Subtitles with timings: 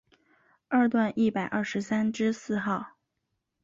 [0.67, 2.95] 二段一百二十三之四号